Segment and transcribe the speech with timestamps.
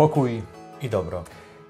[0.00, 0.42] Pokój
[0.82, 1.24] i dobro.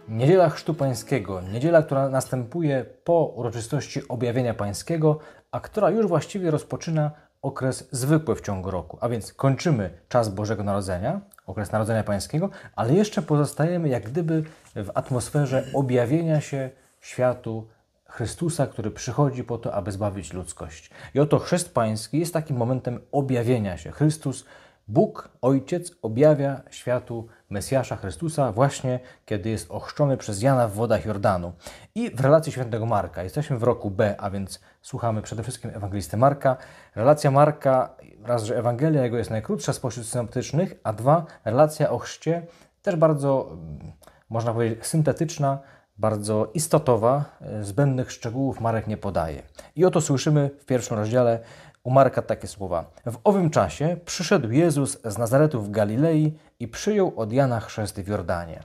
[0.09, 5.19] Niedziela Chrztu Pańskiego, niedziela, która następuje po uroczystości objawienia Pańskiego,
[5.51, 7.11] a która już właściwie rozpoczyna
[7.43, 8.99] okres zwykły w ciągu roku.
[9.01, 14.45] A więc kończymy czas Bożego Narodzenia, okres Narodzenia Pańskiego, ale jeszcze pozostajemy jak gdyby
[14.75, 17.69] w atmosferze objawienia się światu
[18.07, 20.91] Chrystusa, który przychodzi po to, aby zbawić ludzkość.
[21.15, 23.91] I oto chrzest pański jest takim momentem objawienia się.
[23.91, 24.45] Chrystus,
[24.91, 31.53] Bóg, Ojciec, objawia światu Mesjasza Chrystusa właśnie, kiedy jest ochrzczony przez Jana w wodach Jordanu.
[31.95, 33.23] I w relacji świętego Marka.
[33.23, 36.57] Jesteśmy w roku B, a więc słuchamy przede wszystkim ewangelisty Marka.
[36.95, 42.47] Relacja Marka, raz, że Ewangelia jego jest najkrótsza spośród synoptycznych, a dwa, relacja o chrzcie,
[42.83, 43.93] też bardzo, mm,
[44.31, 45.59] można powiedzieć, syntetyczna,
[45.99, 49.43] bardzo istotowa, e, zbędnych szczegółów Marek nie podaje.
[49.77, 51.41] I oto słyszymy w pierwszym rozdziale
[51.83, 52.91] u Marka takie słowa.
[53.07, 58.09] W owym czasie przyszedł Jezus z Nazaretu w Galilei i przyjął od Jana chrzest w
[58.09, 58.61] Jordanie.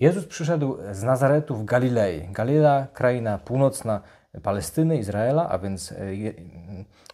[0.00, 2.28] Jezus przyszedł z Nazaretu w Galilei.
[2.32, 4.00] Galilea, kraina północna
[4.42, 5.96] Palestyny, Izraela, a więc e,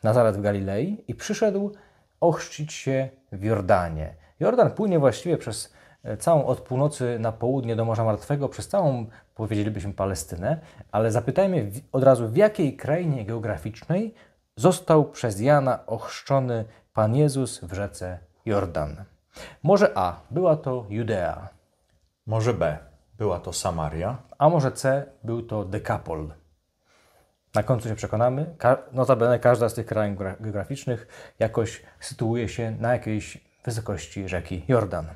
[0.02, 1.72] Nazaret w Galilei i przyszedł
[2.20, 4.14] ochrzcić się w Jordanie.
[4.40, 5.72] Jordan płynie właściwie przez
[6.04, 10.60] E, całą od północy na południe do Morza Martwego, przez całą, powiedzielibyśmy, Palestynę,
[10.92, 14.14] ale zapytajmy od razu, w jakiej krainie geograficznej
[14.58, 16.64] został przez Jana ochrzczony
[16.94, 19.04] Pan Jezus w rzece Jordan.
[19.62, 21.48] Może A, była to Judea.
[22.26, 22.78] Może B,
[23.18, 24.16] była to Samaria.
[24.38, 26.32] A może C, był to Dekapol.
[27.54, 28.54] Na końcu się przekonamy.
[28.92, 35.06] Notabene każda z tych krain geograficznych jakoś sytuuje się na jakiejś wysokości rzeki Jordan.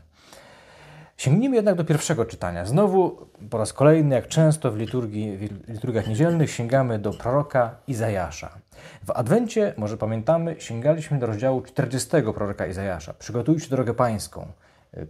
[1.22, 2.64] Sięgnijmy jednak do pierwszego czytania.
[2.64, 8.58] Znowu, po raz kolejny, jak często w, liturgii, w liturgiach niedzielnych, sięgamy do proroka Izajasza.
[9.06, 13.14] W Adwencie, może pamiętamy, sięgaliśmy do rozdziału 40 proroka Izajasza.
[13.14, 14.46] Przygotujcie drogę pańską.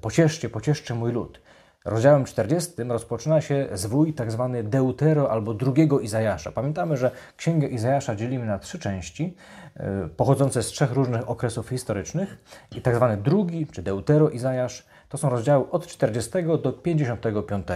[0.01, 1.41] Pocieszcie, pocieszcie mój lud.
[1.85, 6.53] Rozdziałem 40 rozpoczyna się zwój tak zwany Deutero albo drugiego Izajasza.
[6.53, 9.37] Pamiętamy, że księgę Izajasza dzielimy na trzy części,
[9.77, 12.39] e, pochodzące z trzech różnych okresów historycznych.
[12.77, 16.31] I tak zwany drugi, czy Deutero Izajasz, to są rozdziały od 40
[16.63, 17.67] do 55.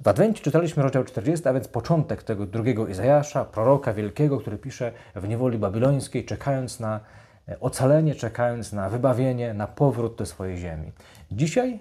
[0.00, 4.92] W Adwencie czytaliśmy rozdział 40, a więc początek tego drugiego Izajasza, proroka wielkiego, który pisze
[5.14, 7.00] w niewoli babilońskiej, czekając na
[7.48, 10.92] e, ocalenie, czekając na wybawienie, na powrót do swojej ziemi.
[11.32, 11.78] Dzisiaj,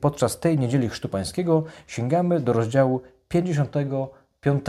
[0.00, 4.64] podczas tej niedzieli Chrztu Pańskiego, sięgamy do rozdziału 55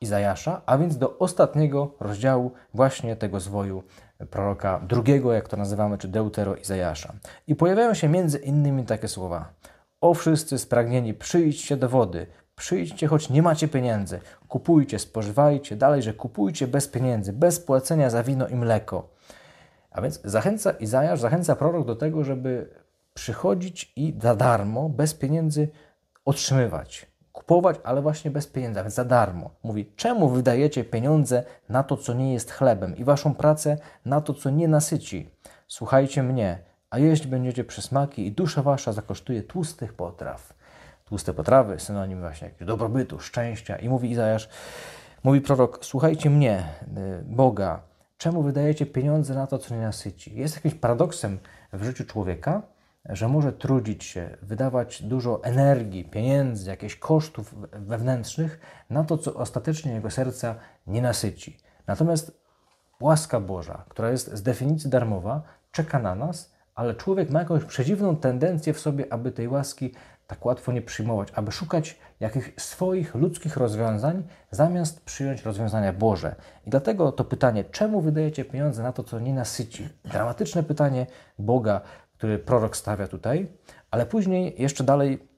[0.00, 3.82] Izajasza, a więc do ostatniego rozdziału właśnie tego zwoju
[4.26, 7.12] proroka drugiego, jak to nazywamy, czy Deutero Izajasza.
[7.46, 9.52] I pojawiają się między innymi takie słowa.
[10.00, 16.14] O wszyscy spragnieni, przyjdźcie do wody, przyjdźcie, choć nie macie pieniędzy, kupujcie, spożywajcie, dalej, że
[16.14, 19.08] kupujcie bez pieniędzy, bez płacenia za wino i mleko.
[19.90, 22.68] A więc zachęca Izajasz, zachęca prorok do tego, żeby
[23.14, 25.68] przychodzić i za darmo, bez pieniędzy
[26.24, 27.11] otrzymywać
[27.42, 29.50] kupować, ale właśnie bez pieniędzy, za darmo.
[29.62, 34.34] Mówi, czemu wydajecie pieniądze na to, co nie jest chlebem i waszą pracę na to,
[34.34, 35.30] co nie nasyci?
[35.68, 36.58] Słuchajcie mnie,
[36.90, 40.54] a jeść będziecie przysmaki i dusza wasza zakosztuje tłustych potraw.
[41.04, 43.76] Tłuste potrawy, synonim właśnie dobrobytu, szczęścia.
[43.76, 44.48] I mówi Izajasz,
[45.24, 46.64] mówi prorok, słuchajcie mnie,
[46.96, 47.80] y, Boga,
[48.18, 50.36] czemu wydajecie pieniądze na to, co nie nasyci?
[50.36, 51.38] Jest jakimś paradoksem
[51.72, 52.62] w życiu człowieka,
[53.08, 59.92] że może trudzić się, wydawać dużo energii, pieniędzy, jakichś kosztów wewnętrznych na to, co ostatecznie
[59.92, 60.54] jego serca
[60.86, 61.58] nie nasyci.
[61.86, 62.42] Natomiast
[63.00, 65.42] łaska Boża, która jest z definicji darmowa,
[65.72, 69.94] czeka na nas, ale człowiek ma jakąś przedziwną tendencję w sobie, aby tej łaski
[70.26, 76.34] tak łatwo nie przyjmować, aby szukać jakichś swoich ludzkich rozwiązań, zamiast przyjąć rozwiązania Boże.
[76.66, 79.88] I dlatego to pytanie, czemu wydajecie pieniądze na to, co nie nasyci?
[80.04, 81.06] Dramatyczne pytanie
[81.38, 81.80] Boga,
[82.22, 83.48] który prorok stawia tutaj,
[83.90, 85.28] ale później jeszcze dalej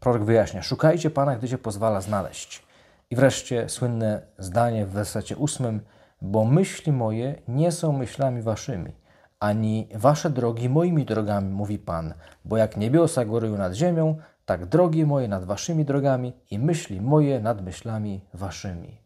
[0.00, 2.62] prorok wyjaśnia: Szukajcie Pana, gdy się pozwala znaleźć.
[3.10, 5.80] I wreszcie słynne zdanie w wersecie ósmym:
[6.20, 8.92] Bo myśli moje nie są myślami waszymi,
[9.40, 12.14] ani wasze drogi moimi drogami, mówi Pan.
[12.44, 17.40] Bo jak niebiosa górują nad ziemią, tak drogi moje nad waszymi drogami i myśli moje
[17.40, 18.98] nad myślami waszymi.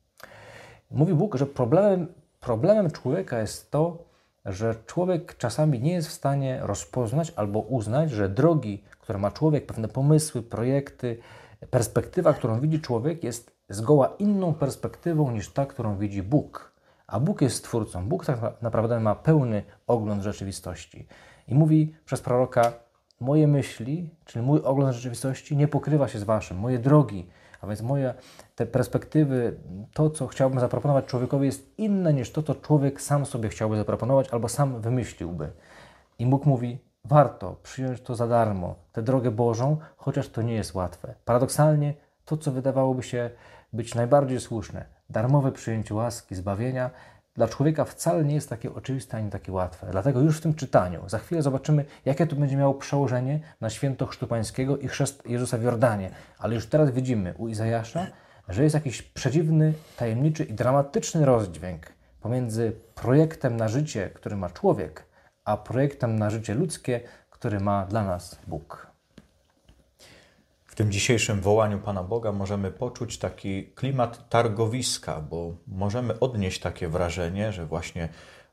[0.90, 2.06] Mówi Bóg, że problemem,
[2.40, 4.06] problemem człowieka jest to,
[4.46, 9.66] że człowiek czasami nie jest w stanie rozpoznać albo uznać, że drogi, które ma człowiek,
[9.66, 11.18] pewne pomysły, projekty,
[11.70, 16.72] perspektywa, którą widzi człowiek, jest zgoła inną perspektywą niż ta, którą widzi Bóg.
[17.06, 18.08] A Bóg jest stwórcą.
[18.08, 21.06] Bóg tak naprawdę ma pełny ogląd rzeczywistości.
[21.48, 22.72] I mówi przez proroka:
[23.20, 26.58] Moje myśli, czyli mój ogląd rzeczywistości, nie pokrywa się z waszym.
[26.58, 27.28] Moje drogi,
[27.60, 28.14] a więc moje
[28.54, 29.56] te perspektywy,
[29.94, 34.28] to co chciałbym zaproponować człowiekowi jest inne niż to, co człowiek sam sobie chciałby zaproponować
[34.30, 35.52] albo sam wymyśliłby.
[36.18, 40.74] I Bóg mówi, warto przyjąć to za darmo, tę drogę Bożą, chociaż to nie jest
[40.74, 41.14] łatwe.
[41.24, 41.94] Paradoksalnie,
[42.24, 43.30] to co wydawałoby się
[43.72, 46.90] być najbardziej słuszne, darmowe przyjęcie łaski, zbawienia,
[47.36, 49.86] dla człowieka wcale nie jest takie oczywiste ani takie łatwe.
[49.90, 54.06] Dlatego już w tym czytaniu, za chwilę zobaczymy, jakie to będzie miało przełożenie na święto
[54.06, 56.10] Chrztu Pańskiego i chrzest Jezusa w Jordanie.
[56.38, 58.06] Ale już teraz widzimy u Izajasza,
[58.48, 65.04] że jest jakiś przedziwny, tajemniczy i dramatyczny rozdźwięk pomiędzy projektem na życie, który ma człowiek,
[65.44, 67.00] a projektem na życie ludzkie,
[67.30, 68.95] który ma dla nas Bóg.
[70.76, 76.88] W tym dzisiejszym wołaniu Pana Boga możemy poczuć taki klimat targowiska, bo możemy odnieść takie
[76.88, 78.08] wrażenie, że właśnie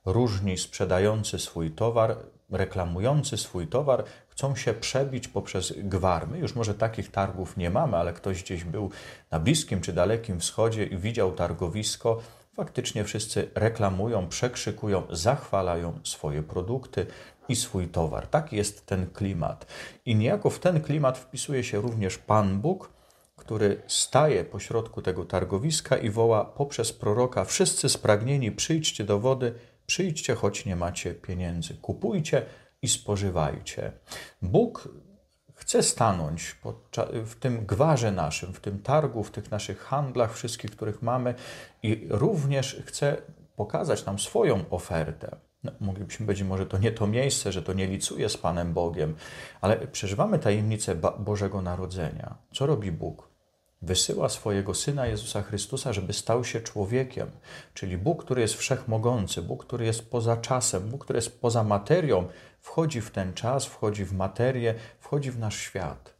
[0.06, 2.18] różni sprzedający swój towar,
[2.52, 6.28] reklamujący swój towar, chcą się przebić poprzez gwar.
[6.28, 8.92] My już może takich targów nie mamy, ale ktoś gdzieś był
[9.32, 12.22] na Bliskim czy Dalekim Wschodzie i widział targowisko,
[12.54, 17.06] faktycznie wszyscy reklamują, przekrzykują, zachwalają swoje produkty
[17.50, 18.28] i swój towar.
[18.28, 19.66] Tak jest ten klimat.
[20.06, 22.94] I niejako w ten klimat wpisuje się również Pan Bóg,
[23.36, 29.54] który staje pośrodku tego targowiska i woła poprzez proroka: Wszyscy spragnieni, przyjdźcie do wody,
[29.86, 31.74] przyjdźcie, choć nie macie pieniędzy.
[31.74, 32.46] Kupujcie
[32.82, 33.92] i spożywajcie.
[34.42, 34.90] Bóg
[35.54, 36.56] chce stanąć
[37.26, 41.36] w tym gwarze naszym, w tym targu, w tych naszych handlach, wszystkich, których mamy,
[41.84, 43.18] i również chce
[43.56, 45.38] pokazać nam swoją ofertę.
[45.64, 49.16] No, moglibyśmy powiedzieć, może to nie to miejsce, że to nie licuje z Panem Bogiem,
[49.62, 52.38] ale przeżywamy tajemnicę Bożego Narodzenia.
[52.54, 53.34] Co robi Bóg?
[53.82, 57.32] Wysyła swojego Syna Jezusa Chrystusa, żeby stał się człowiekiem,
[57.74, 62.28] czyli Bóg, który jest wszechmogący, Bóg, który jest poza czasem, Bóg, który jest poza materią,
[62.60, 66.14] wchodzi w ten czas, wchodzi w materię, wchodzi w nasz świat.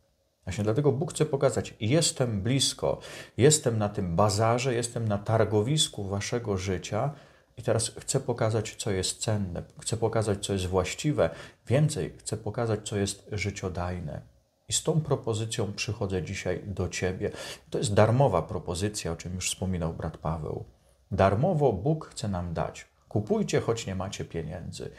[0.44, 3.00] Właśnie dlatego Bóg chce pokazać: jestem blisko,
[3.38, 7.14] jestem na tym bazarze, jestem na targowisku waszego życia
[7.58, 11.30] i teraz chcę pokazać, co jest cenne, chcę pokazać, co jest właściwe,
[11.68, 14.22] więcej, chcę pokazać, co jest życiodajne.
[14.68, 17.32] I z tą propozycją przychodzę dzisiaj do Ciebie.
[17.70, 20.66] To jest darmowa propozycja, o czym już wspominał brat Paweł.
[21.12, 22.88] Darmowo Bóg chce nam dać.
[23.10, 24.92] Kupujcie, choć nie macie pieniędzy.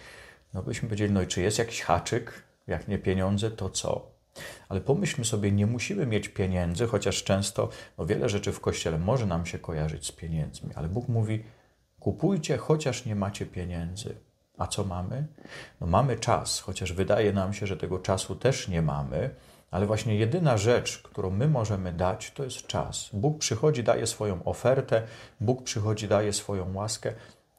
[0.55, 2.43] No byśmy powiedzieli, no i czy jest jakiś haczyk?
[2.67, 4.15] Jak nie pieniądze, to co?
[4.69, 7.69] Ale pomyślmy sobie, nie musimy mieć pieniędzy, chociaż często
[7.99, 11.45] no wiele rzeczy w kościele może nam się kojarzyć z pieniędzmi, ale Bóg mówi:
[12.05, 14.15] kupujcie, chociaż nie macie pieniędzy.
[14.59, 15.27] A co mamy?
[15.81, 19.31] No mamy czas, chociaż wydaje nam się, że tego czasu też nie mamy,
[19.71, 23.11] ale właśnie jedyna rzecz, którą my możemy dać, to jest czas.
[23.13, 25.03] Bóg przychodzi, daje swoją ofertę,
[25.41, 27.13] Bóg przychodzi, daje swoją łaskę,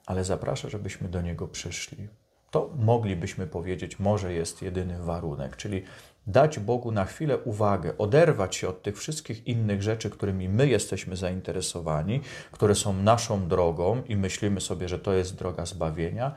[0.05, 2.07] ale zaprasza, żebyśmy do Niego przyszli.
[2.51, 5.83] To moglibyśmy powiedzieć, może jest jedyny warunek, czyli
[6.27, 11.15] dać Bogu na chwilę uwagę, oderwać się od tych wszystkich innych rzeczy, którymi my jesteśmy
[11.15, 16.35] zainteresowani, które są naszą drogą i myślimy sobie, że to jest droga zbawienia,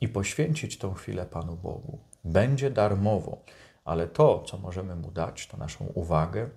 [0.00, 1.98] i poświęcić tą chwilę Panu Bogu.
[2.24, 3.44] Będzie darmowo,
[3.84, 6.50] ale to, co możemy Mu dać, to naszą uwagę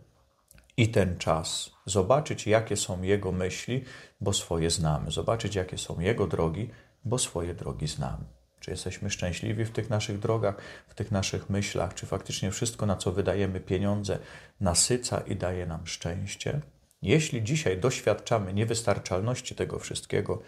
[0.78, 3.84] i ten czas, zobaczyć, jakie są Jego myśli,
[4.22, 6.70] bo swoje znamy, zobaczyć, jakie są Jego drogi,
[7.06, 8.26] bo swoje drogi znamy.
[8.64, 10.56] Czy jesteśmy szczęśliwi w tych naszych drogach,
[10.88, 11.94] w tych naszych myślach?
[11.94, 14.20] Czy faktycznie wszystko, na co wydajemy pieniądze,
[14.60, 16.62] nasyca i daje nam szczęście?
[17.02, 20.42] Jeśli dzisiaj doświadczamy niewystarczalności tego wszystkiego,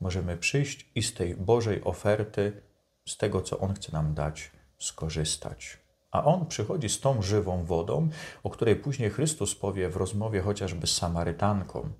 [0.00, 2.62] możemy przyjść i z tej Bożej oferty,
[3.08, 5.78] z tego, co On chce nam dać, skorzystać.
[6.10, 8.08] A On przychodzi z tą żywą wodą,
[8.42, 11.90] o której później Chrystus powie w rozmowie chociażby z Samarytanką,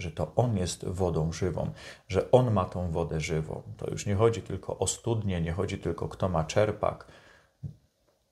[0.00, 1.70] że to On jest wodą żywą,
[2.08, 3.62] że On ma tą wodę żywą.
[3.76, 7.06] To już nie chodzi tylko o studnie, nie chodzi tylko kto ma czerpak.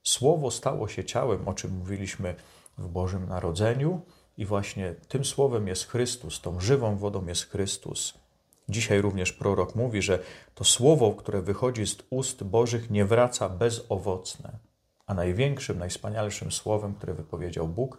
[0.03, 2.35] Słowo stało się ciałem, o czym mówiliśmy
[2.79, 4.01] w Bożym Narodzeniu,
[4.39, 8.15] i właśnie tym słowem jest Chrystus, tą żywą wodą jest Chrystus.
[8.69, 10.19] Dzisiaj również prorok mówi, że
[10.55, 14.59] to słowo, które wychodzi z ust Bożych, nie wraca bezowocne.
[15.07, 17.99] A największym, najwspanialszym słowem, które wypowiedział Bóg,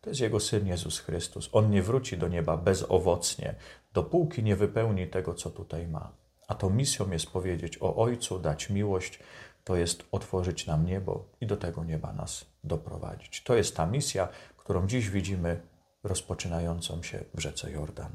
[0.00, 1.48] to jest Jego Syn Jezus Chrystus.
[1.52, 3.54] On nie wróci do nieba bezowocnie,
[3.92, 6.12] dopóki nie wypełni tego, co tutaj ma.
[6.48, 9.20] A to misją jest powiedzieć o Ojcu, dać miłość,
[9.64, 13.42] to jest otworzyć nam niebo i do tego nieba nas doprowadzić.
[13.42, 15.60] To jest ta misja, którą dziś widzimy
[16.04, 18.12] rozpoczynającą się w rzece Jordan.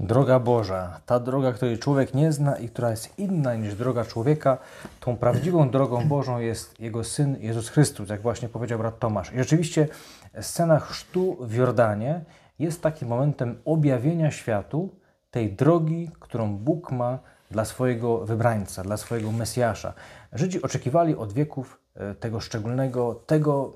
[0.00, 4.58] Droga Boża, ta droga, której człowiek nie zna i która jest inna niż droga człowieka,
[5.00, 9.32] tą prawdziwą drogą Bożą jest Jego Syn Jezus Chrystus, jak właśnie powiedział brat Tomasz.
[9.32, 9.88] I rzeczywiście
[10.40, 12.24] scena chrztu w Jordanie
[12.58, 14.96] jest takim momentem objawienia światu
[15.30, 17.18] tej drogi, którą Bóg ma
[17.50, 19.92] dla swojego wybrańca, dla swojego Mesjasza.
[20.32, 23.72] Żydzi oczekiwali od wieków e, tego szczególnego, tego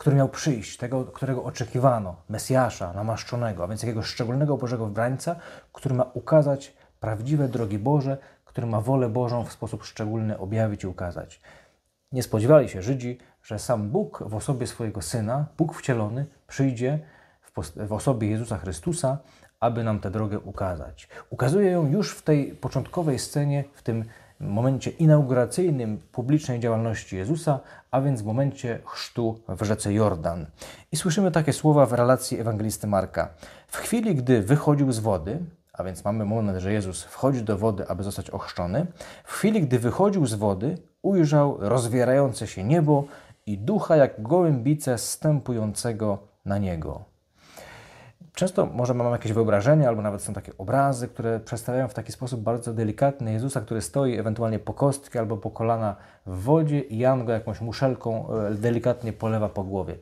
[0.00, 5.36] który miał przyjść, tego, którego oczekiwano, Mesjasza, namaszczonego, a więc jakiegoś szczególnego Bożego wybrańca,
[5.72, 10.86] który ma ukazać prawdziwe drogi Boże, który ma wolę Bożą w sposób szczególny objawić i
[10.86, 11.40] ukazać.
[12.12, 16.98] Nie spodziewali się Żydzi, że sam Bóg w osobie swojego Syna, Bóg wcielony, przyjdzie
[17.42, 19.18] w, w osobie Jezusa Chrystusa,
[19.60, 21.08] aby nam tę drogę ukazać.
[21.30, 24.04] Ukazuje ją już w tej początkowej scenie, w tym
[24.40, 30.46] momencie inauguracyjnym publicznej działalności Jezusa, a więc w momencie chrztu w rzece Jordan.
[30.92, 33.28] I słyszymy takie słowa w relacji ewangelisty Marka.
[33.68, 35.38] W chwili, gdy wychodził z wody,
[35.72, 38.86] a więc mamy moment, że Jezus wchodzi do wody, aby zostać ochrzczony,
[39.24, 43.04] w chwili, gdy wychodził z wody, ujrzał rozwierające się niebo
[43.50, 47.04] i ducha jak gołębice stępującego na niego.
[48.34, 52.40] Często może mamy jakieś wyobrażenia, albo nawet są takie obrazy, które przedstawiają w taki sposób
[52.40, 57.24] bardzo delikatny Jezusa, który stoi ewentualnie po kostki albo po kolana w wodzie i Jan
[57.24, 59.96] go jakąś muszelką e, delikatnie polewa po głowie.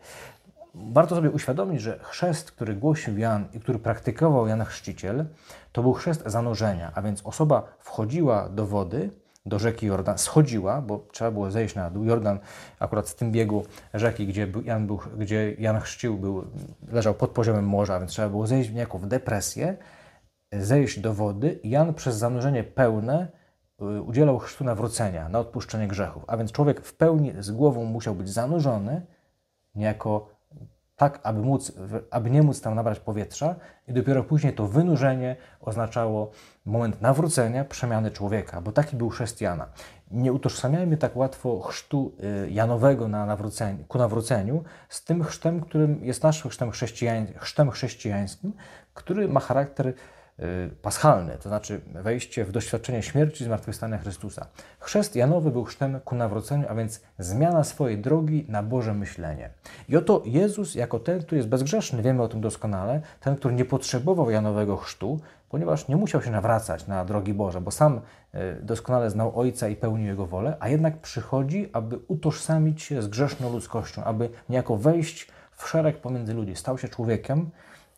[0.74, 5.24] Warto sobie uświadomić, że chrzest, który głosił Jan i który praktykował Jan Chrzciciel,
[5.72, 9.10] to był chrzest zanurzenia, a więc osoba wchodziła do wody,
[9.48, 12.04] do rzeki Jordan, schodziła, bo trzeba było zejść na dół.
[12.04, 12.38] Jordan
[12.78, 13.64] akurat w tym biegu
[13.94, 16.44] rzeki, gdzie Jan, był, gdzie Jan chrzcił, był,
[16.92, 19.76] leżał pod poziomem morza, więc trzeba było zejść w niejako w depresję,
[20.52, 21.60] zejść do wody.
[21.64, 23.28] Jan przez zanurzenie pełne
[23.82, 26.24] y, udzielał chrztu nawrócenia, na odpuszczenie grzechów.
[26.26, 29.02] A więc człowiek w pełni z głową musiał być zanurzony,
[29.74, 30.37] niejako
[30.98, 31.72] tak, aby, móc,
[32.10, 33.54] aby nie móc tam nabrać powietrza,
[33.88, 36.30] i dopiero później to wynurzenie oznaczało
[36.66, 39.66] moment nawrócenia, przemiany człowieka, bo taki był chrzest Jana.
[40.10, 42.12] Nie utożsamiajmy tak łatwo chrztu
[42.46, 47.70] y, Janowego na nawróceniu, ku nawróceniu z tym chrztem, którym jest naszym chrztem, chrześcijań, chrztem
[47.70, 48.52] chrześcijańskim,
[48.94, 49.94] który ma charakter
[50.82, 54.46] paschalny, to znaczy wejście w doświadczenie śmierci i zmartwychwstania Chrystusa.
[54.80, 59.50] Chrzest Janowy był chrztem ku nawróceniu, a więc zmiana swojej drogi na Boże myślenie.
[59.88, 63.64] I oto Jezus, jako ten, który jest bezgrzeszny, wiemy o tym doskonale, ten, który nie
[63.64, 68.00] potrzebował Janowego chrztu, ponieważ nie musiał się nawracać na drogi Boże, bo sam
[68.34, 73.08] y, doskonale znał Ojca i pełnił Jego wolę, a jednak przychodzi, aby utożsamić się z
[73.08, 76.56] grzeszną ludzkością, aby niejako wejść w szereg pomiędzy ludzi.
[76.56, 77.50] Stał się człowiekiem,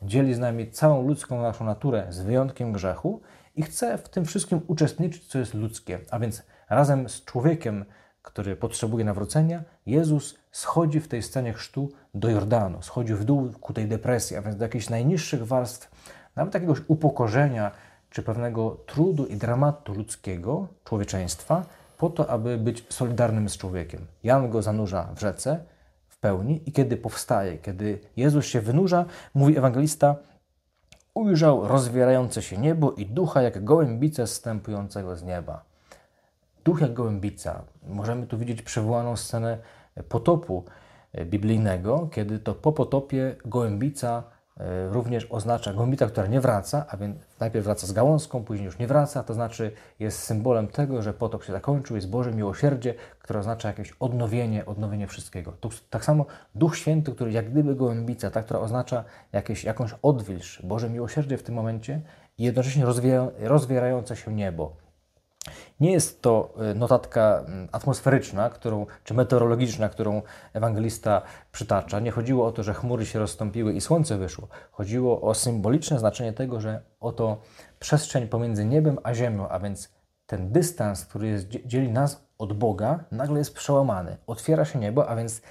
[0.02, 3.21] dzieli z nami całą ludzką naszą naturę z wyjątkiem grzechu
[3.57, 5.99] i chce w tym wszystkim uczestniczyć, co jest ludzkie.
[6.11, 7.85] A więc razem z człowiekiem,
[8.23, 13.73] który potrzebuje nawrócenia, Jezus schodzi w tej scenie chrztu do Jordanu, schodzi w dół ku
[13.73, 15.90] tej depresji, a więc do jakichś najniższych warstw,
[16.37, 17.71] nawet jakiegoś upokorzenia
[18.11, 21.64] czy pewnego trudu i dramatu ludzkiego, człowieczeństwa,
[21.99, 24.07] po to, aby być solidarnym z człowiekiem.
[24.23, 25.64] Jan go zanurza w rzece,
[26.21, 30.17] pełni i kiedy powstaje, kiedy Jezus się wynurza, mówi ewangelista,
[31.15, 35.65] ujrzał rozwierające się niebo i ducha jak gołębice zstępującego z nieba.
[36.65, 37.62] Duch jak gołębica.
[37.89, 39.59] Możemy tu widzieć przywołaną scenę
[40.09, 40.65] potopu
[41.25, 44.23] biblijnego, kiedy to po potopie gołębica
[44.90, 48.87] również oznacza gołębita, która nie wraca, a więc najpierw wraca z gałązką, później już nie
[48.87, 53.69] wraca, to znaczy jest symbolem tego, że potop się zakończył, jest Boże miłosierdzie, które oznacza
[53.69, 55.52] jakieś odnowienie, odnowienie wszystkiego.
[55.90, 60.90] Tak samo Duch Święty, który jak gdyby gołębica, ta, która oznacza jakieś, jakąś odwilż, Boże
[60.90, 62.00] miłosierdzie w tym momencie
[62.38, 62.85] i jednocześnie
[63.38, 64.89] rozwierające się niebo.
[65.80, 72.00] Nie jest to y, notatka mm, atmosferyczna, którą, czy meteorologiczna, którą ewangelista przytacza.
[72.00, 74.49] Nie chodziło o to, że chmury się rozstąpiły i słońce wyszło.
[74.73, 77.40] Chodziło o symboliczne znaczenie tego, że oto
[77.78, 79.92] przestrzeń pomiędzy niebem a ziemią, a więc
[80.26, 84.16] ten dystans, który jest, dzieli nas od Boga, nagle jest przełamany.
[84.26, 85.42] Otwiera się niebo, a więc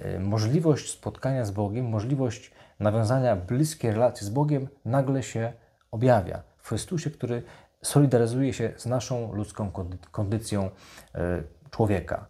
[0.00, 2.50] y, możliwość spotkania z Bogiem, możliwość
[2.80, 5.52] nawiązania bliskiej relacji z Bogiem nagle się
[5.90, 6.42] objawia.
[6.58, 7.42] W Chrystusie, który
[7.82, 9.70] solidaryzuje się z naszą ludzką
[10.10, 10.70] kondycją
[11.14, 12.26] e, człowieka.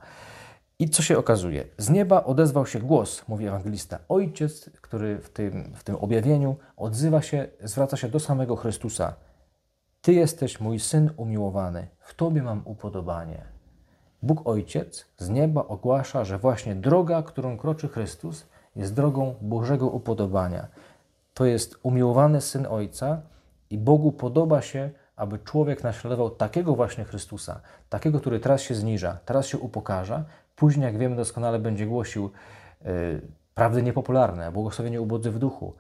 [0.78, 1.64] I co się okazuje?
[1.78, 3.98] Z nieba odezwał się głos, mówi ewangelista.
[4.08, 9.14] Ojciec, który w tym, w tym objawieniu odzywa się, zwraca się do samego Chrystusa.
[10.02, 13.44] Ty jesteś mój syn umiłowany, w Tobie mam upodobanie.
[14.22, 20.68] Bóg Ojciec z nieba ogłasza, że właśnie droga, którą kroczy Chrystus, jest drogą Bożego upodobania.
[21.34, 23.22] To jest umiłowany syn Ojca
[23.70, 29.18] i Bogu podoba się, aby człowiek naśladował takiego właśnie Chrystusa, takiego, który teraz się zniża,
[29.24, 30.24] teraz się upokarza,
[30.56, 32.30] później, jak wiemy doskonale, będzie głosił
[32.84, 32.90] yy,
[33.54, 35.74] prawdy niepopularne, błogosławienie ubodzy w duchu.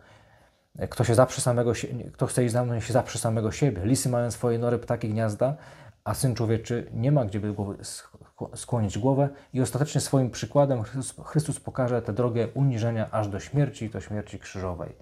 [0.90, 1.72] Kto, się zaprzy samego,
[2.12, 3.84] kto chce iść za mną, się zaprzy samego siebie.
[3.84, 5.56] Lisy mają swoje nory, ptaki gniazda,
[6.04, 7.54] a Syn Człowieczy nie ma gdzie by
[8.54, 10.82] skłonić głowę i ostatecznie swoim przykładem
[11.24, 14.96] Chrystus, pokaże tę drogę uniżenia aż do śmierci, do śmierci krzyżowej.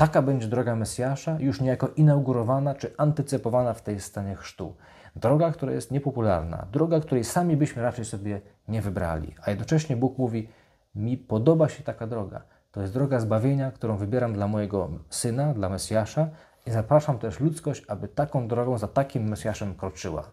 [0.00, 4.74] Taka będzie droga Mesjasza, już niejako inaugurowana czy antycypowana w tej scenie chrztu.
[5.16, 9.34] Droga, która jest niepopularna, droga, której sami byśmy raczej sobie nie wybrali.
[9.42, 10.48] A jednocześnie Bóg mówi:
[10.94, 12.42] Mi podoba się taka droga.
[12.72, 16.28] To jest droga zbawienia, którą wybieram dla mojego syna, dla Mesjasza
[16.66, 20.30] i zapraszam też ludzkość, aby taką drogą, za takim Mesjaszem kroczyła.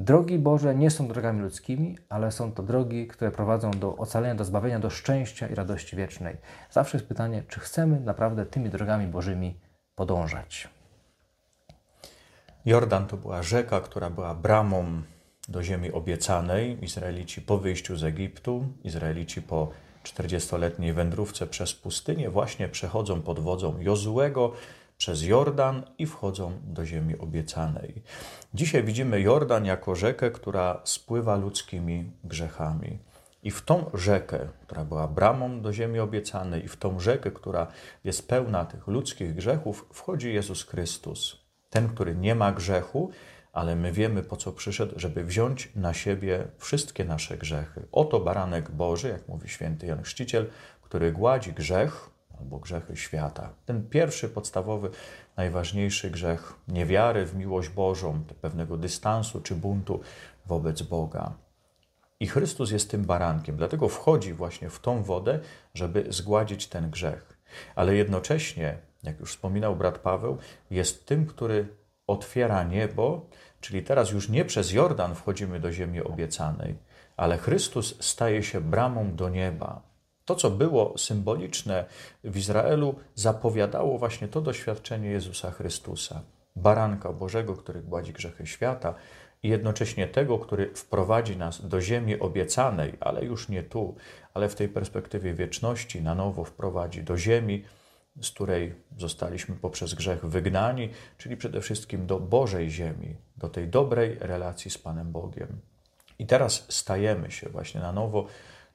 [0.00, 4.44] Drogi Boże nie są drogami ludzkimi, ale są to drogi, które prowadzą do ocalenia, do
[4.44, 6.36] zbawienia, do szczęścia i radości wiecznej.
[6.70, 9.60] Zawsze jest pytanie, czy chcemy naprawdę tymi drogami Bożymi
[9.94, 10.68] podążać.
[12.64, 15.02] Jordan to była rzeka, która była bramą
[15.48, 16.84] do ziemi obiecanej.
[16.84, 19.70] Izraelici po wyjściu z Egiptu, Izraelici po
[20.04, 24.52] 40-letniej wędrówce przez pustynię właśnie przechodzą pod wodzą Jozułego
[25.00, 28.02] przez Jordan i wchodzą do ziemi obiecanej.
[28.54, 32.98] Dzisiaj widzimy Jordan jako rzekę, która spływa ludzkimi grzechami.
[33.42, 37.66] I w tą rzekę, która była bramą do ziemi obiecanej, i w tą rzekę, która
[38.04, 41.36] jest pełna tych ludzkich grzechów, wchodzi Jezus Chrystus.
[41.70, 43.10] Ten, który nie ma grzechu,
[43.52, 47.86] ale my wiemy, po co przyszedł, żeby wziąć na siebie wszystkie nasze grzechy.
[47.92, 50.46] Oto baranek Boży, jak mówi święty Jan Chrzciciel,
[50.82, 53.52] który gładzi grzech albo grzechy świata.
[53.66, 54.90] Ten pierwszy, podstawowy,
[55.36, 60.00] najważniejszy grzech niewiary w miłość Bożą, pewnego dystansu czy buntu
[60.46, 61.32] wobec Boga.
[62.20, 65.40] I Chrystus jest tym barankiem, dlatego wchodzi właśnie w tą wodę,
[65.74, 67.38] żeby zgładzić ten grzech.
[67.74, 70.38] Ale jednocześnie, jak już wspominał brat Paweł,
[70.70, 71.68] jest tym, który
[72.06, 73.26] otwiera niebo,
[73.60, 76.78] czyli teraz już nie przez Jordan wchodzimy do ziemi obiecanej,
[77.16, 79.89] ale Chrystus staje się bramą do nieba.
[80.30, 81.84] To, co było symboliczne
[82.24, 86.22] w Izraelu, zapowiadało właśnie to doświadczenie Jezusa Chrystusa,
[86.56, 88.94] baranka Bożego, który gładzi grzechy świata,
[89.42, 93.96] i jednocześnie tego, który wprowadzi nas do ziemi obiecanej, ale już nie tu,
[94.34, 97.64] ale w tej perspektywie wieczności na nowo wprowadzi do ziemi,
[98.20, 104.16] z której zostaliśmy poprzez grzech wygnani, czyli przede wszystkim do Bożej ziemi, do tej dobrej
[104.20, 105.60] relacji z Panem Bogiem.
[106.18, 108.26] I teraz stajemy się właśnie na nowo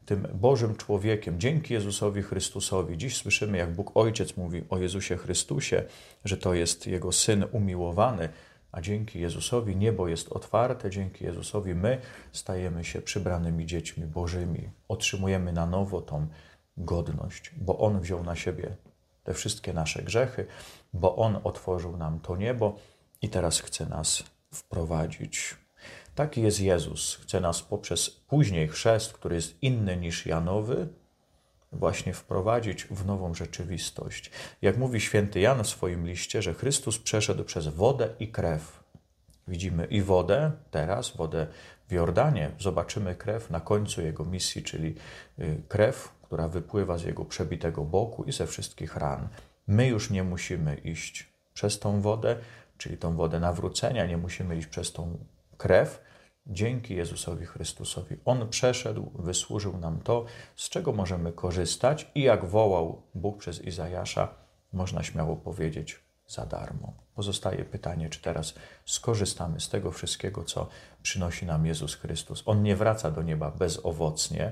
[0.06, 2.98] tym Bożym człowiekiem dzięki Jezusowi Chrystusowi.
[2.98, 5.84] Dziś słyszymy, jak Bóg Ojciec mówi o Jezusie Chrystusie,
[6.26, 8.30] że to jest Jego Syn umiłowany,
[8.72, 14.70] a dzięki Jezusowi niebo jest otwarte, dzięki Jezusowi my stajemy się przybranymi dziećmi Bożymi.
[14.88, 16.28] Otrzymujemy na nowo tą
[16.78, 18.76] godność, bo On wziął na siebie
[19.24, 20.46] te wszystkie nasze grzechy,
[20.94, 22.76] bo On otworzył nam to niebo
[23.22, 25.65] i teraz chce nas wprowadzić.
[26.16, 27.16] Taki jest Jezus.
[27.16, 30.88] Chce nas poprzez później chrzest, który jest inny niż Janowy,
[31.72, 34.32] właśnie wprowadzić w nową rzeczywistość.
[34.62, 38.84] Jak mówi święty Jan w swoim liście, że Chrystus przeszedł przez wodę i krew.
[39.48, 41.48] Widzimy i wodę teraz, wodę
[41.88, 42.52] w Jordanie.
[42.60, 44.96] Zobaczymy krew na końcu jego misji, czyli
[45.40, 49.28] y, krew, która wypływa z jego przebitego boku i ze wszystkich ran.
[49.68, 52.38] My już nie musimy iść przez tą wodę,
[52.78, 55.18] czyli tą wodę nawrócenia, nie musimy iść przez tą
[55.58, 56.05] krew,
[56.48, 58.16] dzięki Jezusowi Chrystusowi.
[58.26, 64.36] On przeszedł, wysłużył nam to, z czego możemy korzystać i jak wołał Bóg przez Izajasza,
[64.74, 66.94] można śmiało powiedzieć, za darmo.
[67.16, 68.54] Pozostaje pytanie, czy teraz
[68.86, 70.68] skorzystamy z tego wszystkiego, co
[71.02, 72.44] przynosi nam Jezus Chrystus.
[72.46, 74.52] On nie wraca do nieba bezowocnie,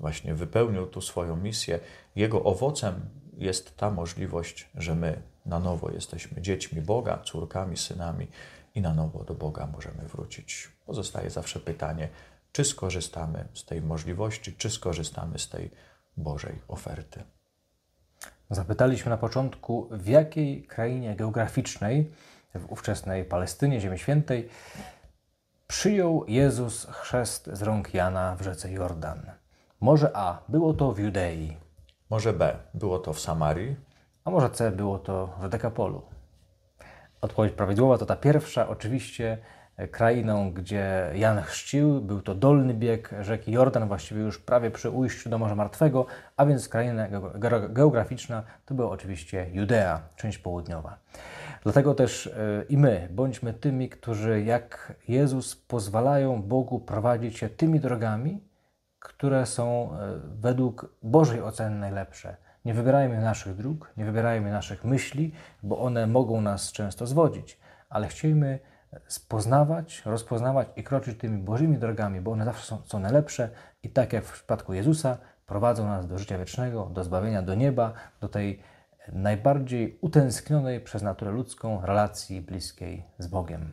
[0.00, 1.80] właśnie wypełnił tu swoją misję.
[2.16, 8.26] Jego owocem jest ta możliwość, że my na nowo jesteśmy dziećmi Boga, córkami, synami
[8.74, 10.68] i na nowo do Boga możemy wrócić.
[10.86, 12.08] Pozostaje zawsze pytanie,
[12.52, 15.70] czy skorzystamy z tej możliwości, czy skorzystamy z tej
[16.16, 17.24] Bożej oferty.
[18.50, 22.10] Zapytaliśmy na początku, w jakiej krainie geograficznej,
[22.54, 24.48] w ówczesnej Palestynie, Ziemi Świętej,
[25.66, 29.30] przyjął Jezus chrzest z rąk Jana w rzece Jordan.
[29.80, 30.42] Może A.
[30.48, 31.56] Było to w Judei.
[32.10, 32.56] Może B.
[32.74, 33.76] Było to w Samarii.
[34.24, 34.70] A może C.
[34.70, 36.13] Było to w Dekapolu.
[37.24, 39.38] Odpowiedź prawidłowa to ta pierwsza, oczywiście
[39.90, 42.00] krainą, gdzie Jan chrzcił.
[42.00, 46.06] Był to dolny bieg rzeki Jordan, właściwie już prawie przy ujściu do Morza Martwego,
[46.36, 47.08] a więc kraina
[47.68, 50.98] geograficzna to była oczywiście Judea, część południowa.
[51.62, 52.30] Dlatego też e,
[52.68, 58.40] i my bądźmy tymi, którzy jak Jezus pozwalają Bogu prowadzić się tymi drogami,
[58.98, 62.36] które są e, według Bożej oceny najlepsze.
[62.64, 68.08] Nie wybierajmy naszych dróg, nie wybierajmy naszych myśli, bo one mogą nas często zwodzić, ale
[68.08, 68.58] chciejmy
[69.06, 73.50] spoznawać, rozpoznawać i kroczyć tymi Bożymi drogami, bo one zawsze są, są najlepsze
[73.82, 77.92] i tak jak w przypadku Jezusa prowadzą nas do życia wiecznego, do zbawienia, do nieba,
[78.20, 78.60] do tej
[79.12, 83.72] najbardziej utęsknionej przez naturę ludzką relacji bliskiej z Bogiem.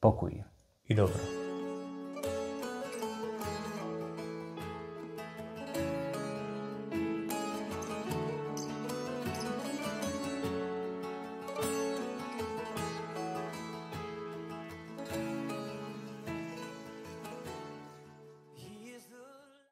[0.00, 0.44] Pokój
[0.88, 1.41] i dobro.